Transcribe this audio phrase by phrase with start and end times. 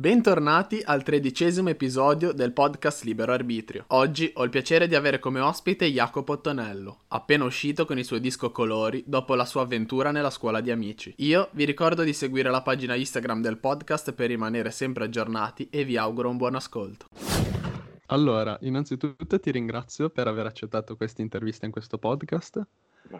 [0.00, 3.84] Bentornati al tredicesimo episodio del podcast Libero Arbitrio.
[3.88, 8.20] Oggi ho il piacere di avere come ospite Jacopo Tonello, appena uscito con i suoi
[8.20, 11.12] disco colori dopo la sua avventura nella scuola di amici.
[11.18, 15.84] Io vi ricordo di seguire la pagina Instagram del podcast per rimanere sempre aggiornati e
[15.84, 17.04] vi auguro un buon ascolto.
[18.06, 22.66] Allora, innanzitutto ti ringrazio per aver accettato questa intervista in questo podcast.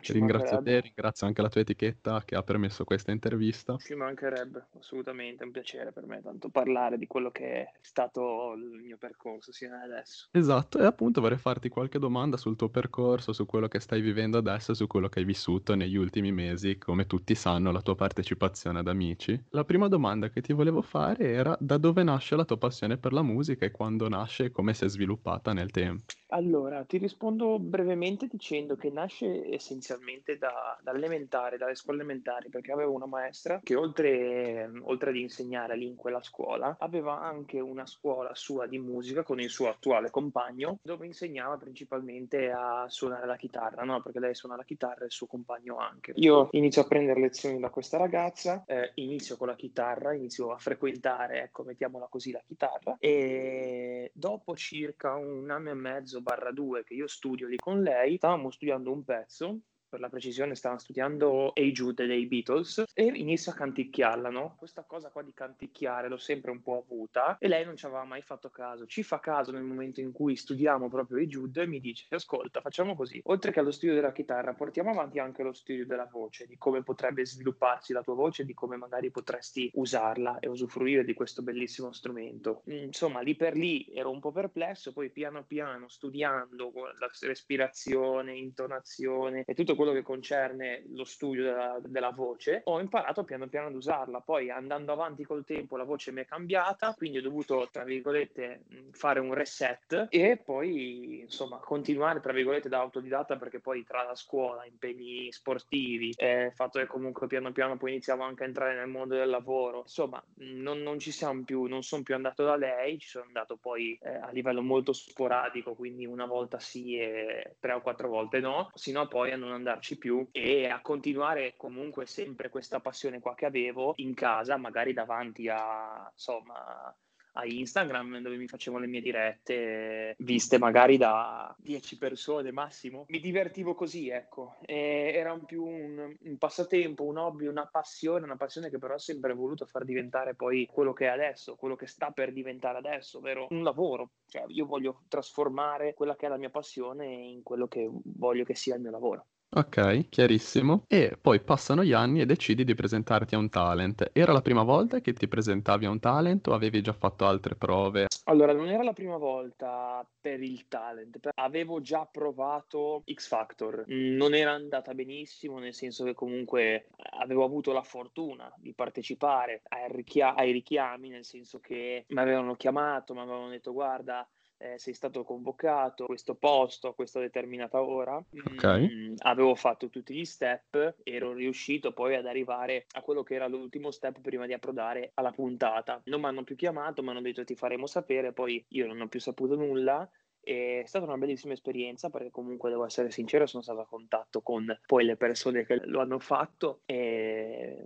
[0.06, 3.80] Ringrazio te, ringrazio anche la tua etichetta che ha permesso questa intervista.
[3.82, 8.52] Ci mancherebbe, assolutamente, è un piacere per me tanto parlare di quello che è stato
[8.52, 10.28] il mio percorso sino ad adesso.
[10.32, 14.38] Esatto, e appunto vorrei farti qualche domanda sul tuo percorso, su quello che stai vivendo
[14.38, 18.78] adesso, su quello che hai vissuto negli ultimi mesi, come tutti sanno, la tua partecipazione
[18.80, 19.40] ad Amici.
[19.50, 23.12] La prima domanda che ti volevo fare era da dove nasce la tua passione per
[23.12, 26.12] la musica e quando nasce e come si è sviluppata nel tempo.
[26.32, 32.92] Allora, ti rispondo brevemente dicendo che nasce essenzialmente da, dall'elementare, dalle scuole elementari, perché avevo
[32.92, 38.34] una maestra che oltre, oltre ad insegnare lì in quella scuola, aveva anche una scuola
[38.34, 43.84] sua di musica con il suo attuale compagno, dove insegnava principalmente a suonare la chitarra,
[43.84, 44.02] no?
[44.02, 46.12] Perché lei suona la chitarra e il suo compagno anche.
[46.16, 50.58] Io inizio a prendere lezioni da questa ragazza, eh, inizio con la chitarra, inizio a
[50.58, 56.84] frequentare, ecco, mettiamola così, la chitarra, e dopo circa un anno e mezzo barra 2
[56.84, 59.59] che io studio lì con lei, stavamo studiando un pezzo
[59.90, 64.54] per la precisione stava studiando Hey Jude dei Beatles e inizio a canticchiarla, no?
[64.56, 68.04] Questa cosa qua di canticchiare l'ho sempre un po' avuta e lei non ci aveva
[68.04, 68.86] mai fatto caso.
[68.86, 72.60] Ci fa caso nel momento in cui studiamo proprio Hey Jude e mi dice ascolta
[72.60, 76.46] facciamo così, oltre che allo studio della chitarra portiamo avanti anche lo studio della voce,
[76.46, 81.14] di come potrebbe svilupparsi la tua voce, di come magari potresti usarla e usufruire di
[81.14, 82.62] questo bellissimo strumento.
[82.66, 89.42] Insomma lì per lì ero un po' perplesso, poi piano piano studiando la respirazione, intonazione
[89.44, 93.74] e tutto quello che concerne lo studio della, della, voce, ho imparato piano piano ad
[93.74, 94.20] usarla.
[94.20, 98.64] Poi andando avanti col tempo la voce mi è cambiata, quindi ho dovuto, tra virgolette,
[98.90, 104.14] fare un reset e poi, insomma, continuare, tra virgolette, da autodidatta perché poi tra la
[104.14, 108.74] scuola, impegni sportivi, eh, il fatto che comunque piano piano poi iniziamo anche a entrare
[108.74, 112.56] nel mondo del lavoro, insomma, non, non ci siamo più, non sono più andato da
[112.56, 117.56] lei, ci sono andato poi eh, a livello molto sporadico, quindi una volta sì e
[117.58, 120.80] tre o quattro volte no, sino a poi a non andare andarci più e a
[120.80, 126.94] continuare comunque sempre questa passione qua che avevo in casa, magari davanti a insomma
[127.34, 133.04] a Instagram dove mi facevo le mie dirette viste magari da 10 persone massimo.
[133.08, 134.56] Mi divertivo così, ecco.
[134.62, 138.94] E era un più un, un, passatempo, un hobby, una passione, una passione che però
[138.94, 142.78] ho sempre voluto far diventare poi quello che è adesso, quello che sta per diventare
[142.78, 144.10] adesso, ovvero un lavoro.
[144.26, 148.54] Cioè, io voglio trasformare quella che è la mia passione in quello che voglio che
[148.54, 149.26] sia il mio lavoro.
[149.52, 150.84] Ok, chiarissimo.
[150.86, 154.08] E poi passano gli anni e decidi di presentarti a un talent.
[154.12, 157.56] Era la prima volta che ti presentavi a un talent o avevi già fatto altre
[157.56, 158.06] prove?
[158.26, 163.82] Allora, non era la prima volta per il talent, avevo già provato X Factor.
[163.88, 166.86] Non era andata benissimo, nel senso che comunque
[167.18, 172.54] avevo avuto la fortuna di partecipare ai, richia- ai richiami, nel senso che mi avevano
[172.54, 174.24] chiamato, mi avevano detto guarda
[174.60, 178.22] eh, sei stato convocato a questo posto a questa determinata ora.
[178.54, 178.88] Okay.
[178.88, 183.48] Mm, avevo fatto tutti gli step, ero riuscito poi ad arrivare a quello che era
[183.48, 186.00] l'ultimo step prima di approdare alla puntata.
[186.04, 189.08] Non mi hanno più chiamato, mi hanno detto ti faremo sapere, poi io non ho
[189.08, 190.08] più saputo nulla
[190.42, 194.66] è stata una bellissima esperienza perché comunque devo essere sincero, sono stato a contatto con
[194.86, 197.84] poi le persone che lo hanno fatto e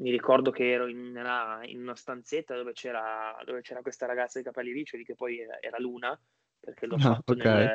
[0.00, 4.38] mi ricordo che ero in una, in una stanzetta dove c'era, dove c'era, questa ragazza
[4.38, 6.18] di capelli riccioli che poi era, era Luna
[6.60, 7.66] perché l'ho ah, fatto okay.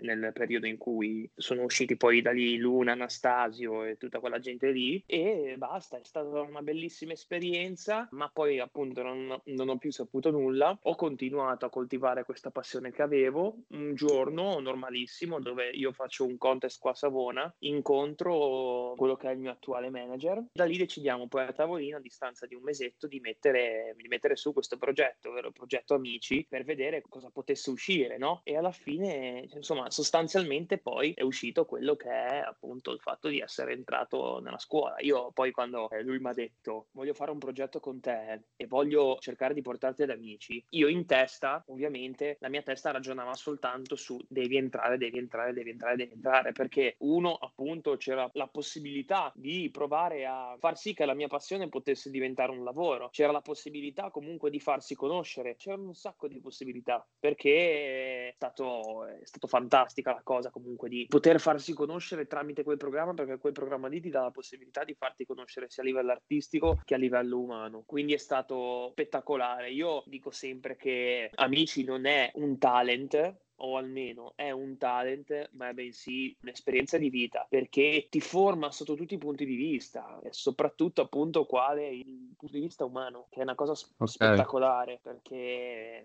[0.00, 4.38] nel, nel, periodo in cui sono usciti poi da lì Luna, Anastasio e tutta quella
[4.38, 9.76] gente lì e basta, è stata una bellissima esperienza, ma poi appunto non, non ho
[9.76, 15.70] più saputo nulla, ho continuato a coltivare questa passione che avevo, un giorno normalissimo dove
[15.70, 20.42] io faccio un contest qua a Savona, incontro quello che è il mio attuale manager,
[20.52, 24.36] da lì decidiamo poi a tavolino a distanza di un mesetto di mettere, di mettere
[24.36, 28.40] su questo progetto, ovvero il progetto Amici, per vedere cosa potesse uscire uscire, no?
[28.44, 33.40] E alla fine, insomma, sostanzialmente poi è uscito quello che è appunto il fatto di
[33.40, 34.96] essere entrato nella scuola.
[35.00, 38.66] Io poi quando eh, lui mi ha detto voglio fare un progetto con te e
[38.66, 43.96] voglio cercare di portarti ad amici, io in testa, ovviamente, la mia testa ragionava soltanto
[43.96, 49.32] su devi entrare, devi entrare, devi entrare, devi entrare, perché uno appunto c'era la possibilità
[49.34, 53.40] di provare a far sì che la mia passione potesse diventare un lavoro, c'era la
[53.40, 59.46] possibilità comunque di farsi conoscere, c'erano un sacco di possibilità, perché è stato, è stato
[59.46, 64.00] fantastica la cosa comunque di poter farsi conoscere tramite quel programma perché quel programma lì
[64.00, 67.82] ti dà la possibilità di farti conoscere sia a livello artistico che a livello umano.
[67.86, 69.70] Quindi è stato spettacolare.
[69.70, 75.68] Io dico sempre che Amici non è un talent, o almeno è un talent, ma
[75.68, 80.32] è bensì un'esperienza di vita, perché ti forma sotto tutti i punti di vista, e
[80.32, 84.06] soprattutto appunto quale il punto di vista umano, che è una cosa okay.
[84.06, 86.04] spettacolare, perché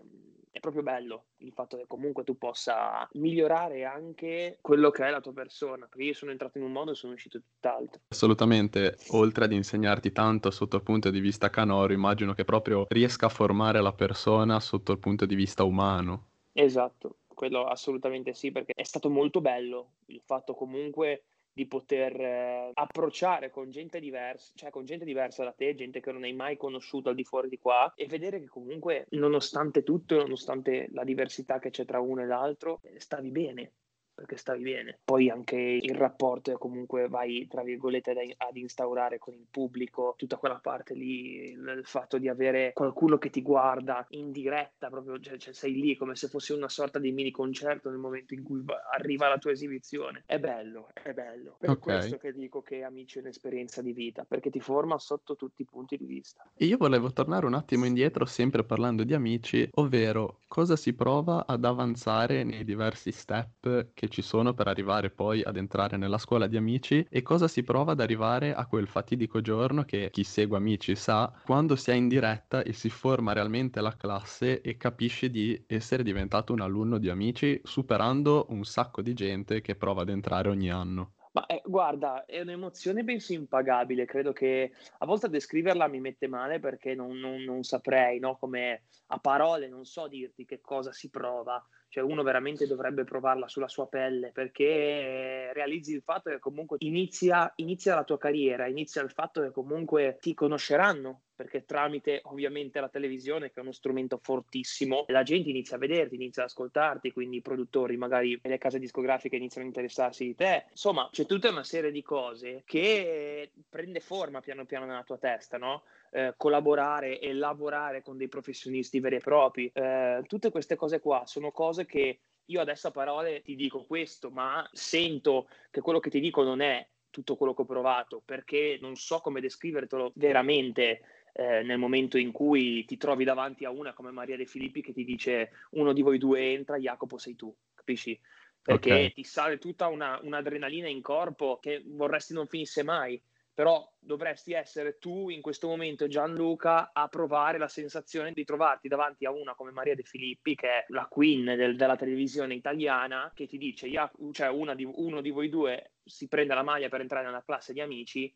[0.52, 5.22] è proprio bello il fatto che comunque tu possa migliorare anche quello che è la
[5.22, 8.02] tua persona, perché io sono entrato in un modo e sono uscito tutt'altro.
[8.08, 13.26] Assolutamente, oltre ad insegnarti tanto sotto il punto di vista canoro, immagino che proprio riesca
[13.26, 16.28] a formare la persona sotto il punto di vista umano.
[16.52, 22.70] Esatto, quello assolutamente sì, perché è stato molto bello il fatto comunque di poter eh,
[22.74, 26.56] approcciare con gente diversa, cioè con gente diversa da te, gente che non hai mai
[26.56, 31.58] conosciuto al di fuori di qua e vedere che comunque nonostante tutto, nonostante la diversità
[31.58, 33.72] che c'è tra uno e l'altro, stavi bene,
[34.14, 34.98] perché stavi bene.
[35.04, 40.58] Poi anche il rapporto comunque vai, tra virgolette, ad instaurare con il pubblico, tutta quella
[40.58, 45.52] parte lì, il fatto di avere qualcuno che ti guarda in diretta, proprio, cioè, cioè
[45.52, 48.62] sei lì come se fosse una sorta di mini concerto nel momento in cui
[48.92, 50.22] arriva la tua esibizione.
[50.26, 51.56] È bello, è bello.
[51.58, 51.98] Per okay.
[51.98, 55.66] questo che dico che Amici è un'esperienza di vita, perché ti forma sotto tutti i
[55.66, 56.48] punti di vista.
[56.54, 61.46] E io volevo tornare un attimo indietro, sempre parlando di Amici, ovvero cosa si prova
[61.46, 66.46] ad avanzare nei diversi step che ci sono per arrivare poi ad entrare nella scuola
[66.46, 70.56] di amici e cosa si prova ad arrivare a quel fatidico giorno che chi segue
[70.56, 75.30] amici sa quando si è in diretta e si forma realmente la classe e capisci
[75.30, 80.08] di essere diventato un alunno di amici superando un sacco di gente che prova ad
[80.08, 81.14] entrare ogni anno.
[81.32, 86.28] Ma eh, guarda, è un'emozione penso impagabile, credo che a volte a descriverla mi mette
[86.28, 88.36] male perché non, non, non saprei, no?
[88.36, 93.48] Come a parole non so dirti che cosa si prova, cioè uno veramente dovrebbe provarla
[93.48, 99.02] sulla sua pelle perché realizzi il fatto che comunque inizia, inizia la tua carriera, inizia
[99.02, 104.18] il fatto che comunque ti conosceranno perché tramite ovviamente la televisione, che è uno strumento
[104.22, 108.78] fortissimo, la gente inizia a vederti, inizia ad ascoltarti, quindi i produttori, magari le case
[108.78, 110.66] discografiche iniziano a interessarsi di te.
[110.70, 115.58] Insomma, c'è tutta una serie di cose che prende forma piano piano nella tua testa,
[115.58, 115.82] no?
[116.12, 119.68] Eh, collaborare e lavorare con dei professionisti veri e propri.
[119.74, 124.30] Eh, tutte queste cose qua sono cose che io adesso a parole ti dico questo,
[124.30, 128.78] ma sento che quello che ti dico non è tutto quello che ho provato, perché
[128.80, 131.02] non so come descrivertelo veramente
[131.32, 134.92] eh, nel momento in cui ti trovi davanti a una come Maria De Filippi che
[134.92, 138.18] ti dice uno di voi due entra, Jacopo sei tu, capisci?
[138.60, 139.12] Perché okay.
[139.12, 143.20] ti sale tutta una, un'adrenalina in corpo che vorresti non finisse mai,
[143.54, 149.26] però dovresti essere tu in questo momento Gianluca a provare la sensazione di trovarti davanti
[149.26, 153.46] a una come Maria De Filippi che è la queen del, della televisione italiana che
[153.46, 153.90] ti dice
[154.32, 157.80] cioè di, uno di voi due si prende la maglia per entrare nella classe di
[157.80, 158.34] amici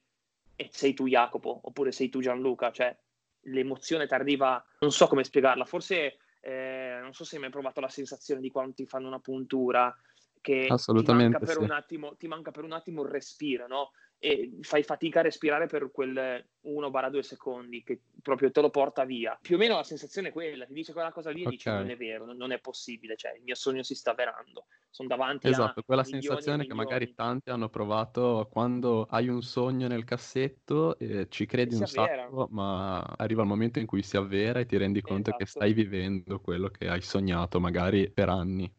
[0.56, 2.96] e sei tu Jacopo oppure sei tu Gianluca, cioè
[3.42, 7.80] l'emozione ti arriva, non so come spiegarla, forse eh, non so se hai mai provato
[7.80, 9.94] la sensazione di quando ti fanno una puntura
[10.40, 11.58] che ti manca, per sì.
[11.58, 13.90] un attimo, ti manca per un attimo il respiro, no?
[14.18, 19.38] E fai fatica a respirare per quel 1-2 secondi che proprio te lo porta via.
[19.40, 21.56] Più o meno la sensazione è quella, ti dice quella cosa lì e okay.
[21.56, 24.66] dici non è vero, non è possibile, cioè il mio sogno si sta avverando.
[24.90, 29.88] Sono davanti esatto, a quella sensazione che magari tanti hanno provato quando hai un sogno
[29.88, 34.60] nel cassetto e ci credi un sacco, ma arriva il momento in cui si avvera
[34.60, 35.36] e ti rendi conto esatto.
[35.36, 38.72] che stai vivendo quello che hai sognato magari per anni.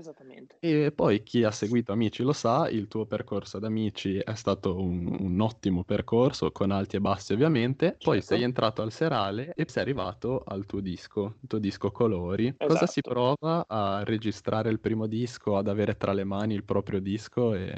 [0.00, 0.56] Esattamente.
[0.60, 4.80] E poi chi ha seguito Amici lo sa, il tuo percorso ad Amici è stato
[4.80, 7.96] un, un ottimo percorso, con alti e bassi ovviamente.
[8.02, 8.34] Poi certo.
[8.34, 12.46] sei entrato al serale e sei arrivato al tuo disco, il tuo disco Colori.
[12.46, 12.66] Esatto.
[12.66, 13.34] Cosa si esatto.
[13.36, 17.74] prova a registrare il primo disco, ad avere tra le mani il proprio disco e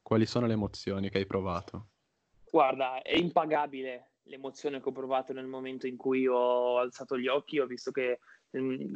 [0.00, 1.88] quali sono le emozioni che hai provato?
[2.50, 7.58] Guarda, è impagabile l'emozione che ho provato nel momento in cui ho alzato gli occhi,
[7.58, 8.18] ho visto che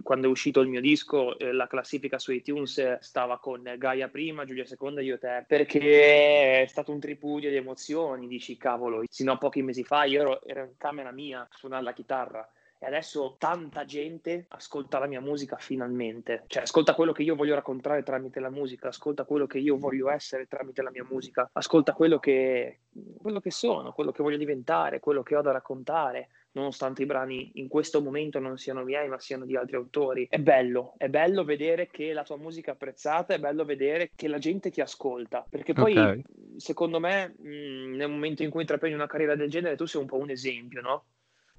[0.03, 4.45] quando è uscito il mio disco, eh, la classifica su iTunes stava con Gaia prima,
[4.45, 9.33] Giulia seconda e io te, perché è stato un tripudio di emozioni, dici cavolo, sino
[9.33, 12.49] a pochi mesi fa io ero, ero in camera mia a suonare la chitarra
[12.85, 17.55] e adesso tanta gente ascolta la mia musica finalmente, cioè ascolta quello che io voglio
[17.55, 21.95] raccontare tramite la musica, ascolta quello che io voglio essere tramite la mia musica, ascolta
[21.95, 22.81] quello che,
[23.17, 27.51] quello che sono, quello che voglio diventare, quello che ho da raccontare nonostante i brani
[27.55, 30.27] in questo momento non siano miei ma siano di altri autori.
[30.29, 34.29] È bello, è bello vedere che la tua musica è apprezzata, è bello vedere che
[34.29, 36.23] la gente ti ascolta, perché poi okay.
[36.57, 40.07] secondo me mh, nel momento in cui intraprendi una carriera del genere tu sei un
[40.07, 41.05] po' un esempio, no?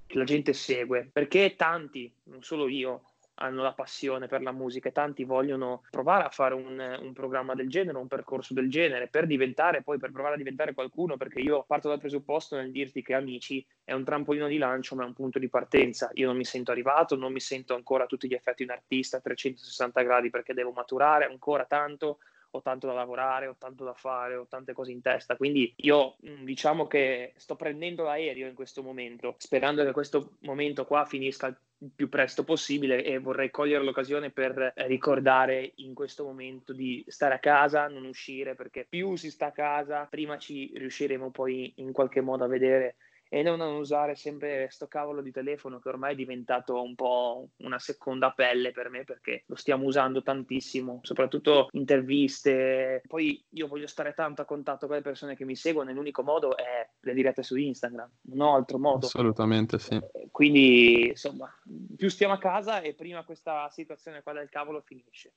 [0.06, 3.02] Che la gente segue, perché tanti, non solo io,
[3.36, 7.54] hanno la passione per la musica e tanti vogliono provare a fare un, un, programma
[7.54, 11.40] del genere, un percorso del genere per diventare poi per provare a diventare qualcuno perché
[11.40, 15.06] io parto dal presupposto nel dirti che Amici è un trampolino di lancio ma è
[15.06, 16.10] un punto di partenza.
[16.14, 19.18] Io non mi sento arrivato, non mi sento ancora a tutti gli effetti un artista
[19.18, 22.18] a 360 gradi perché devo maturare ancora tanto
[22.50, 25.36] ho tanto da lavorare, ho tanto da fare, ho tante cose in testa.
[25.36, 30.84] Quindi io mm, diciamo che sto prendendo l'aereo in questo momento, sperando che questo momento
[30.84, 36.72] qua finisca il più presto possibile e vorrei cogliere l'occasione per ricordare in questo momento
[36.72, 41.30] di stare a casa, non uscire, perché più si sta a casa, prima ci riusciremo
[41.30, 42.96] poi in qualche modo a vedere
[43.28, 47.78] e non usare sempre sto cavolo di telefono che ormai è diventato un po' una
[47.78, 53.02] seconda pelle per me perché lo stiamo usando tantissimo, soprattutto interviste.
[53.06, 56.22] Poi io voglio stare tanto a contatto con le persone che mi seguono e l'unico
[56.22, 59.06] modo è le dirette su Instagram, non ho altro modo.
[59.06, 59.94] Assolutamente sì.
[59.94, 61.52] Eh, quindi insomma,
[61.96, 65.34] più stiamo a casa e prima questa situazione qua del cavolo finisce.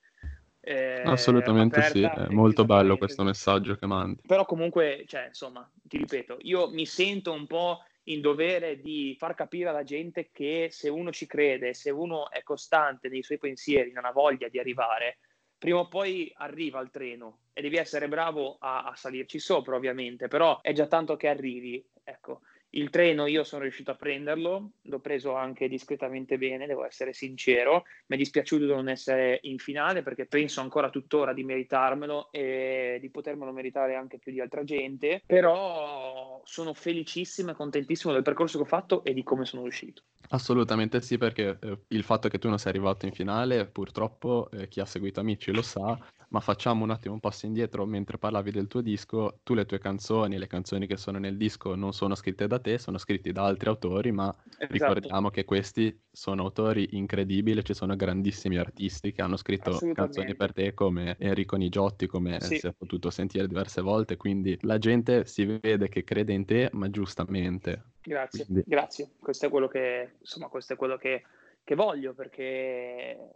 [0.61, 4.21] Eh, Assolutamente sì, è molto bello questo messaggio che mandi.
[4.27, 9.35] Però comunque, cioè, insomma, ti ripeto, io mi sento un po' in dovere di far
[9.35, 13.91] capire alla gente che se uno ci crede, se uno è costante nei suoi pensieri,
[13.91, 15.19] non ha voglia di arrivare,
[15.57, 20.27] prima o poi arriva il treno e devi essere bravo a, a salirci sopra, ovviamente,
[20.27, 22.41] però è già tanto che arrivi, ecco.
[22.71, 27.85] Il treno io sono riuscito a prenderlo, l'ho preso anche discretamente bene, devo essere sincero.
[28.07, 32.99] Mi è dispiaciuto di non essere in finale perché penso ancora tuttora di meritarmelo e
[33.01, 38.57] di potermelo meritare anche più di altra gente, però sono felicissimo e contentissimo del percorso
[38.57, 40.03] che ho fatto e di come sono uscito.
[40.29, 44.67] Assolutamente sì, perché eh, il fatto che tu non sei arrivato in finale, purtroppo eh,
[44.67, 45.97] chi ha seguito Amici lo sa,
[46.29, 49.79] ma facciamo un attimo un passo indietro mentre parlavi del tuo disco, tu le tue
[49.79, 53.43] canzoni, le canzoni che sono nel disco non sono scritte da te, sono scritte da
[53.43, 54.73] altri autori, ma esatto.
[54.73, 60.53] ricordiamo che questi sono autori incredibili, ci sono grandissimi artisti che hanno scritto canzoni per
[60.53, 62.57] te come Enrico Nigiotti, come sì.
[62.57, 66.69] si è potuto sentire diverse volte, quindi la gente si vede che crede in te,
[66.73, 67.83] ma giustamente.
[68.01, 68.63] Grazie, quindi...
[68.65, 69.11] grazie.
[69.19, 71.23] Questo è quello che, insomma, questo è quello che,
[71.63, 73.31] che voglio perché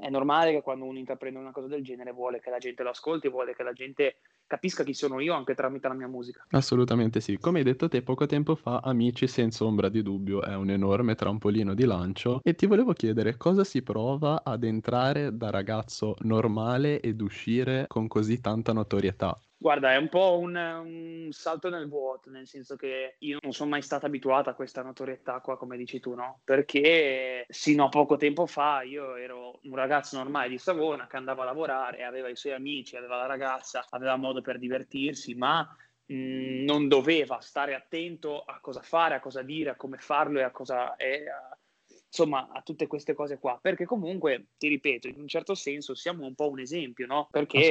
[0.00, 2.90] è normale che quando uno intraprende una cosa del genere vuole che la gente lo
[2.90, 4.16] ascolti, vuole che la gente
[4.46, 6.44] capisca chi sono io anche tramite la mia musica.
[6.50, 7.38] Assolutamente sì.
[7.38, 11.14] Come hai detto te poco tempo fa, Amici senza ombra di dubbio è un enorme
[11.14, 17.00] trampolino di lancio e ti volevo chiedere cosa si prova ad entrare da ragazzo normale
[17.00, 19.38] ed uscire con così tanta notorietà.
[19.60, 23.70] Guarda, è un po' un, un, salto nel vuoto, nel senso che io non sono
[23.70, 26.42] mai stata abituata a questa notorietà qua, come dici tu, no?
[26.44, 31.42] Perché sino a poco tempo fa io ero un ragazzo normale di Savona che andava
[31.42, 35.68] a lavorare, aveva i suoi amici, aveva la ragazza, aveva modo per divertirsi, ma
[36.06, 40.42] mh, non doveva stare attento a cosa fare, a cosa dire, a come farlo e
[40.44, 40.94] a cosa...
[40.94, 41.57] E a,
[42.08, 43.58] insomma, a tutte queste cose qua.
[43.60, 47.28] Perché comunque, ti ripeto, in un certo senso siamo un po' un esempio, no?
[47.30, 47.68] Perché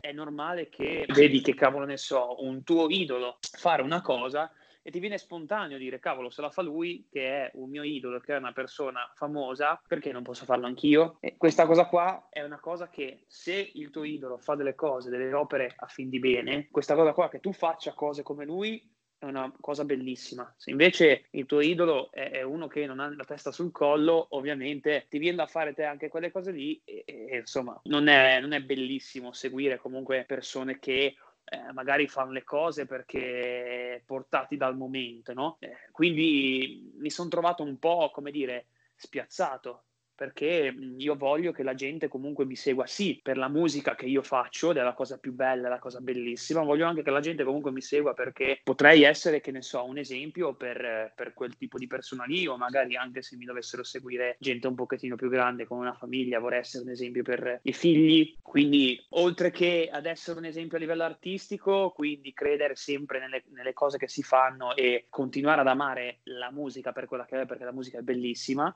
[0.00, 4.50] è normale che vedi che cavolo ne so, un tuo idolo fare una cosa
[4.86, 8.20] e ti viene spontaneo dire cavolo se la fa lui che è un mio idolo
[8.20, 12.44] che è una persona famosa perché non posso farlo anch'io e questa cosa qua è
[12.44, 16.20] una cosa che se il tuo idolo fa delle cose delle opere a fin di
[16.20, 18.80] bene questa cosa qua che tu faccia cose come lui
[19.18, 20.52] è una cosa bellissima.
[20.56, 24.26] Se invece il tuo idolo è, è, uno che non ha la testa sul collo,
[24.30, 28.40] ovviamente ti viene da fare te anche quelle cose lì e, e insomma non è,
[28.40, 34.76] non è, bellissimo seguire comunque persone che eh, magari fanno le cose perché portati dal
[34.76, 35.56] momento, no?
[35.60, 39.84] Eh, quindi mi sono trovato un po', come dire, spiazzato
[40.16, 42.86] perché io voglio che la gente comunque mi segua.
[42.86, 46.00] Sì per la musica che io faccio, ed è la cosa più bella, la cosa
[46.00, 49.84] bellissima, voglio anche che la gente comunque mi segua perché potrei essere, che ne so,
[49.84, 53.82] un esempio per, per quel tipo di persona lì o magari anche se mi dovessero
[53.82, 57.72] seguire gente un pochettino più grande come una famiglia, vorrei essere un esempio per i
[57.72, 63.44] figli, quindi oltre che ad essere un esempio a livello artistico, quindi credere sempre nelle,
[63.48, 67.46] nelle cose che si fanno e continuare ad amare la musica per quella che è,
[67.46, 68.74] perché la musica è bellissima,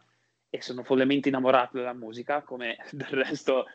[0.51, 3.67] e sono follemente innamorato della musica, come del resto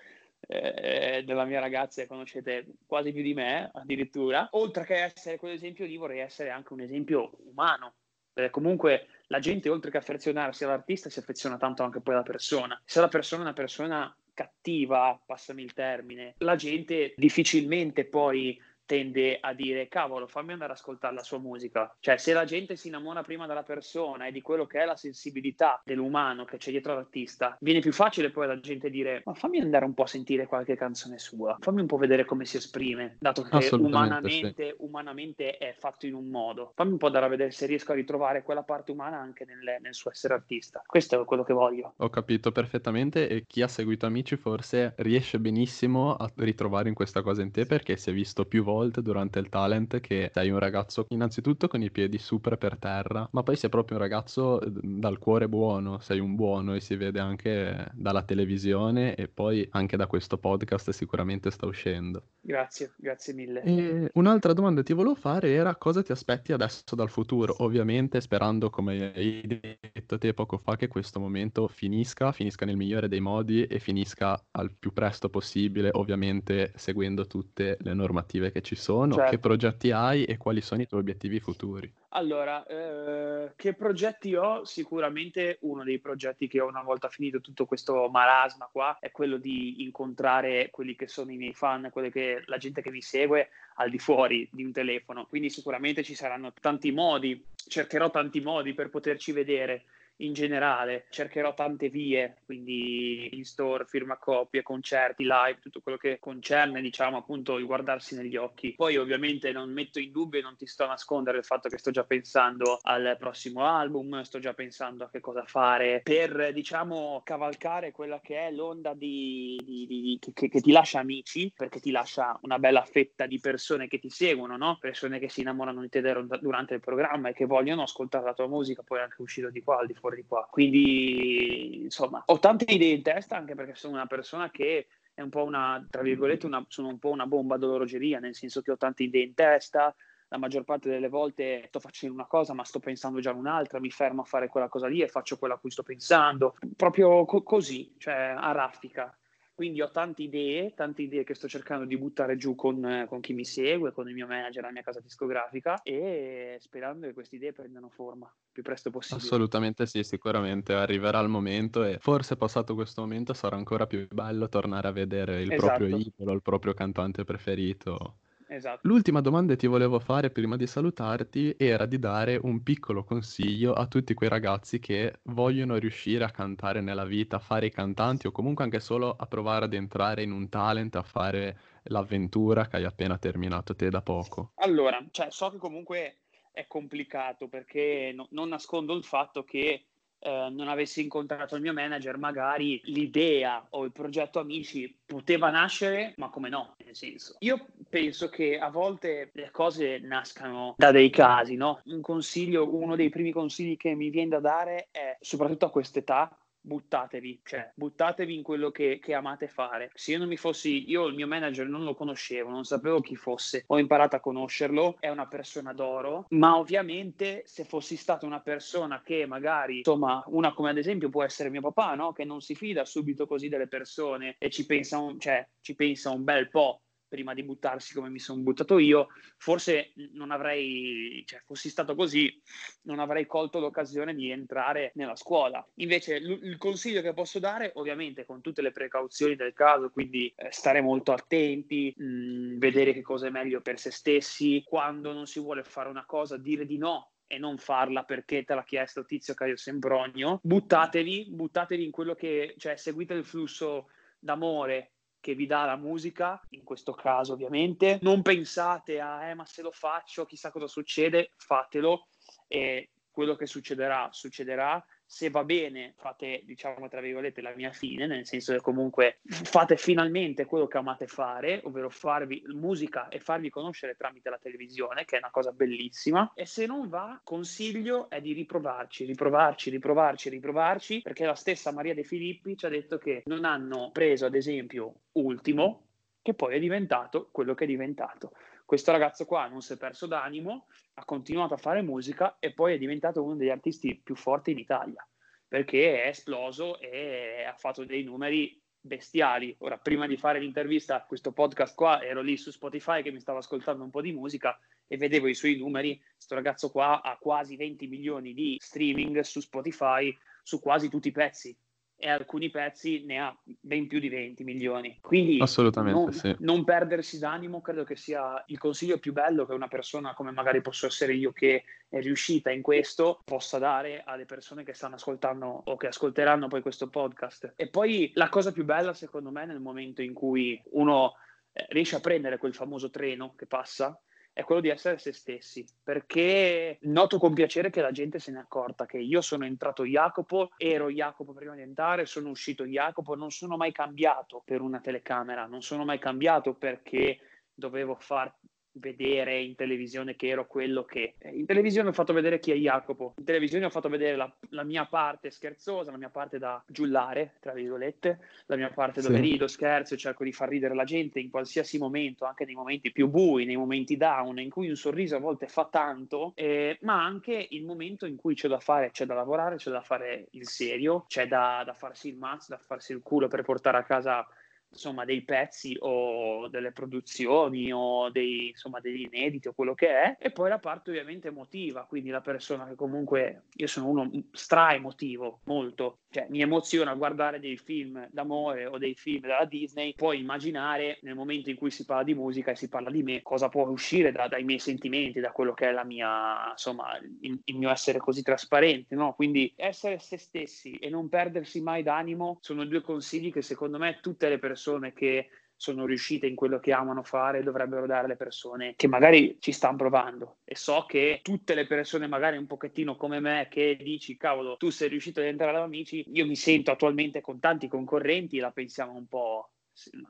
[0.47, 4.47] eh, della mia ragazza che conoscete quasi più di me, addirittura.
[4.51, 7.95] Oltre che essere quell'esempio lì, vorrei essere anche un esempio umano,
[8.31, 12.79] perché comunque la gente, oltre che affezionarsi all'artista, si affeziona tanto anche poi alla persona.
[12.85, 19.37] Se la persona è una persona cattiva, passami il termine, la gente difficilmente poi tende
[19.39, 21.93] a dire cavolo fammi andare ad ascoltare la sua musica.
[21.99, 24.95] Cioè se la gente si innamora prima della persona e di quello che è la
[24.95, 29.59] sensibilità dell'umano che c'è dietro all'artista viene più facile poi alla gente dire ma fammi
[29.59, 31.57] andare un po' a sentire qualche canzone sua.
[31.59, 34.75] Fammi un po' vedere come si esprime dato che umanamente, sì.
[34.79, 36.73] umanamente è fatto in un modo.
[36.75, 39.77] Fammi un po' andare a vedere se riesco a ritrovare quella parte umana anche nel,
[39.81, 40.81] nel suo essere artista.
[40.85, 41.93] Questo è quello che voglio.
[41.97, 47.21] Ho capito perfettamente e chi ha seguito Amici forse riesce benissimo a ritrovare in questa
[47.21, 50.49] cosa in te perché si è visto più volte volte durante il talent che sei
[50.49, 54.59] un ragazzo innanzitutto con i piedi super per terra, ma poi sei proprio un ragazzo
[54.59, 59.67] eh, dal cuore buono, sei un buono e si vede anche dalla televisione e poi
[59.71, 62.23] anche da questo podcast sicuramente sta uscendo.
[62.41, 63.61] Grazie, grazie mille.
[63.63, 67.55] E un'altra domanda che ti volevo fare era cosa ti aspetti adesso dal futuro?
[67.59, 73.07] Ovviamente sperando, come hai detto te poco fa, che questo momento finisca, finisca nel migliore
[73.07, 78.75] dei modi e finisca al più presto possibile, ovviamente seguendo tutte le normative che ci
[78.75, 79.29] sono, certo.
[79.29, 81.89] che progetti hai e quali sono i tuoi obiettivi futuri?
[82.09, 84.65] Allora, eh, che progetti ho?
[84.65, 89.37] Sicuramente uno dei progetti che ho una volta finito tutto questo marasma qua è quello
[89.37, 93.89] di incontrare quelli che sono i miei fan, che, la gente che mi segue al
[93.89, 95.25] di fuori di un telefono.
[95.27, 99.83] Quindi sicuramente ci saranno tanti modi, cercherò tanti modi per poterci vedere
[100.17, 101.05] in generale.
[101.09, 107.17] Cercherò tante vie, quindi in store, firma copie, concerti, live, tutto quello che concerne, diciamo,
[107.17, 108.73] appunto il guardarsi negli occhi.
[108.75, 111.77] Poi ovviamente non metto in dubbio e non ti sto a nascondere il fatto che
[111.77, 117.21] sto già pensando al prossimo album, sto già pensando a che cosa fare per, diciamo,
[117.23, 121.91] cavalcare quella che è l'onda di, di, di, che, che, ti lascia amici, perché ti
[121.91, 124.77] lascia una bella fetta di persone che ti seguono, no?
[124.79, 126.01] Persone che si innamorano di te
[126.39, 129.79] durante il programma e che vogliono ascoltare la tua musica, poi anche uscire di qua,
[129.79, 130.47] al di fuori fuori di qua.
[130.49, 135.29] Quindi, insomma, ho tante idee in testa anche perché sono una persona che è un
[135.29, 138.77] po' una, tra virgolette, una, sono un po' una bomba d'orologeria, nel senso che ho
[138.77, 139.95] tante idee in testa,
[140.27, 143.79] la maggior parte delle volte sto facendo una cosa ma sto pensando già a un'altra,
[143.79, 147.25] mi fermo a fare quella cosa lì e faccio quella a cui sto pensando, proprio
[147.25, 149.17] co- così, cioè a raffica.
[149.55, 153.33] Quindi ho tante idee, tante idee che sto cercando di buttare giù con, con chi
[153.33, 157.53] mi segue, con il mio manager, la mia casa discografica e sperando che queste idee
[157.53, 159.39] prendano forma più presto possibile.
[159.39, 164.47] Assolutamente sì, sicuramente arriverà il momento e forse passato questo momento sarà ancora più bello
[164.49, 165.55] tornare a vedere il esatto.
[165.55, 168.87] proprio idolo, il proprio cantante preferito Esatto.
[168.87, 173.73] L'ultima domanda che ti volevo fare prima di salutarti era di dare un piccolo consiglio
[173.73, 178.27] a tutti quei ragazzi che vogliono riuscire a cantare nella vita, a fare i cantanti
[178.27, 182.77] o comunque anche solo a provare ad entrare in un talent, a fare l'avventura che
[182.77, 184.51] hai appena terminato te da poco.
[184.55, 186.17] Allora, cioè, so che comunque
[186.51, 189.85] è complicato perché no, non nascondo il fatto che
[190.19, 196.13] eh, non avessi incontrato il mio manager, magari l'idea o il progetto Amici poteva nascere,
[196.17, 197.35] ma come no, nel senso.
[197.39, 201.81] Io penso che a volte le cose nascano da dei casi, no?
[201.85, 206.35] Un consiglio, uno dei primi consigli che mi viene da dare è, soprattutto a quest'età,
[206.65, 209.91] buttatevi, cioè buttatevi in quello che, che, amate fare.
[209.93, 213.15] Se io non mi fossi, io il mio manager non lo conoscevo, non sapevo chi
[213.15, 218.41] fosse, ho imparato a conoscerlo, è una persona d'oro, ma ovviamente se fossi stata una
[218.41, 222.11] persona che magari, insomma, una come ad esempio può essere mio papà, no?
[222.11, 226.09] Che non si fida subito così delle persone e ci pensa un, cioè, ci pensa
[226.09, 231.41] un bel po' prima di buttarsi come mi sono buttato io, forse non avrei, cioè
[231.45, 232.41] fossi stato così,
[232.83, 235.65] non avrei colto l'occasione di entrare nella scuola.
[235.75, 240.33] Invece l- il consiglio che posso dare, ovviamente con tutte le precauzioni del caso, quindi
[240.35, 245.13] eh, stare molto attenti, mh, mm, vedere che cosa è meglio per se stessi, quando
[245.13, 248.63] non si vuole fare una cosa, dire di no e non farla perché te l'ha
[248.63, 253.87] chiesto Tizio Caio Sempronio, buttatevi, buttatevi in quello che, cioè seguite il flusso
[254.19, 254.94] d'amore
[255.25, 257.97] che vi dà la musica, in questo caso ovviamente.
[258.03, 262.09] Non pensate a, eh, ma se lo faccio, chissà cosa succede, fatelo
[262.47, 264.85] e quello che succederà, succederà.
[265.07, 269.77] Se va bene, fate, diciamo, tra virgolette, la mia fine, nel senso che comunque fate
[269.77, 275.15] finalmente quello che amate fare, ovvero farvi musica e farvi conoscere tramite la televisione, che
[275.15, 276.31] è una cosa bellissima.
[276.33, 281.93] E se non va, consiglio è di riprovarci, riprovarci, riprovarci, riprovarci, perché la stessa Maria
[281.93, 285.83] De Filippi ci ha detto che non hanno preso, ad esempio, ultimo,
[286.21, 288.31] che poi è diventato quello che è diventato.
[288.65, 292.73] Questo ragazzo qua non si è perso d'animo, ha continuato a fare musica e poi
[292.73, 295.07] è diventato uno degli artisti più forti in Italia,
[295.47, 299.55] perché è esploso e ha fatto dei numeri bestiali.
[299.59, 303.19] Ora, prima di fare l'intervista a questo podcast qua, ero lì su Spotify che mi
[303.19, 306.01] stavo ascoltando un po' di musica e vedevo i suoi numeri.
[306.13, 311.11] Questo ragazzo qua ha quasi 20 milioni di streaming su Spotify su quasi tutti i
[311.11, 311.55] pezzi
[311.97, 314.97] e alcuni pezzi ne ha ben più di 20 milioni.
[315.01, 316.35] Quindi Assolutamente non, sì.
[316.39, 320.61] non perdersi d'animo credo che sia il consiglio più bello che una persona come magari
[320.61, 325.63] posso essere io che è riuscita in questo possa dare alle persone che stanno ascoltando
[325.65, 327.53] o che ascolteranno poi questo podcast.
[327.55, 331.13] E poi la cosa più bella secondo me nel momento in cui uno
[331.53, 333.97] eh, riesce a prendere quel famoso treno che passa
[334.35, 338.39] è quello di essere se stessi, perché noto con piacere che la gente se ne
[338.39, 343.15] è accorta che io sono entrato Jacopo, ero Jacopo prima di entrare, sono uscito Jacopo,
[343.15, 347.17] non sono mai cambiato per una telecamera, non sono mai cambiato perché
[347.53, 348.29] dovevo far
[348.75, 351.15] vedere in televisione che ero quello che...
[351.17, 354.31] Eh, in televisione ho fatto vedere chi è Jacopo, in televisione ho fatto vedere la,
[354.49, 359.15] la mia parte scherzosa, la mia parte da giullare, tra virgolette, la mia parte dove
[359.15, 359.21] sì.
[359.21, 363.07] rido, scherzo cerco di far ridere la gente in qualsiasi momento, anche nei momenti più
[363.07, 367.47] bui, nei momenti down, in cui un sorriso a volte fa tanto, eh, ma anche
[367.49, 371.05] il momento in cui c'è da fare, c'è da lavorare, c'è da fare il serio,
[371.07, 374.27] c'è da, da farsi il mazzo, da farsi il culo per portare a casa
[374.75, 380.17] insomma, dei pezzi o delle produzioni o dei, insomma, degli inediti o quello che è,
[380.19, 384.73] e poi la parte ovviamente emotiva, quindi la persona che comunque, io sono uno stra
[384.73, 390.19] emotivo, molto, cioè mi emoziona guardare dei film d'amore o dei film della Disney, puoi
[390.19, 393.49] immaginare nel momento in cui si parla di musica e si parla di me, cosa
[393.49, 397.57] può uscire da, dai miei sentimenti, da quello che è la mia, insomma, il, il
[397.57, 399.13] mio essere così trasparente, no?
[399.13, 403.99] Quindi essere se stessi e non perdersi mai d'animo sono due consigli che secondo me
[404.01, 408.17] tutte le persone persone che sono riuscite in quello che amano fare dovrebbero dare alle
[408.17, 410.37] persone che magari ci stanno provando.
[410.43, 414.69] E so che tutte le persone magari un pochettino come me che dici cavolo tu
[414.69, 418.93] sei riuscito ad entrare ad amici io mi sento attualmente con tanti concorrenti la pensiamo
[418.93, 419.51] un po'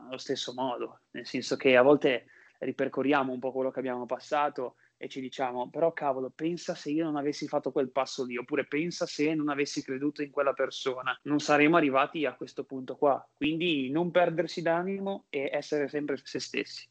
[0.07, 1.01] allo stesso modo.
[1.11, 2.25] Nel senso che a volte
[2.59, 7.05] ripercorriamo un po' quello che abbiamo passato e ci diciamo, però cavolo, pensa se io
[7.05, 11.17] non avessi fatto quel passo lì, oppure pensa se non avessi creduto in quella persona,
[11.23, 13.25] non saremmo arrivati a questo punto qua.
[13.35, 16.87] Quindi non perdersi d'animo e essere sempre se stessi.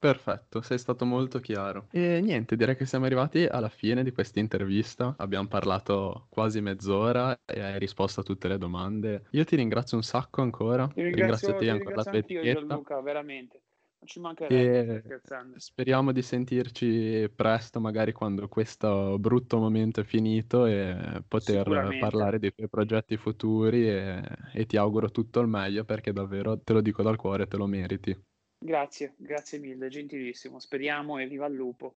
[0.00, 1.86] Perfetto, sei stato molto chiaro.
[1.90, 5.14] E niente, direi che siamo arrivati alla fine di questa intervista.
[5.18, 9.26] Abbiamo parlato quasi mezz'ora e hai risposto a tutte le domande.
[9.32, 10.86] Io ti ringrazio un sacco ancora.
[10.86, 12.74] Ti ringrazio, ringrazio te ancora la tua etichetta.
[12.74, 13.60] Luca, veramente.
[14.00, 15.20] Non ci mancherebbe.
[15.56, 21.64] Speriamo di sentirci presto, magari quando questo brutto momento è finito e poter
[21.98, 24.22] parlare dei tuoi progetti futuri e,
[24.54, 27.66] e ti auguro tutto il meglio perché davvero te lo dico dal cuore, te lo
[27.66, 28.18] meriti.
[28.62, 30.58] Grazie, grazie mille, gentilissimo.
[30.58, 31.88] Speriamo e viva il lupo.